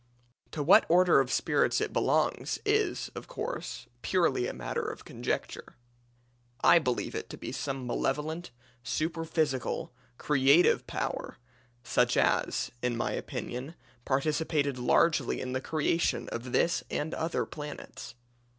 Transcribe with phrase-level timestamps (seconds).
[0.49, 5.75] To what order of spirits it belongs is, of course, purely a matter of conjecture.
[6.63, 8.49] I believe it to be some malevolent,
[8.81, 11.37] superphysical, creative power,
[11.83, 18.15] such as, in my opinion, participated largely in the creation of this and other planets.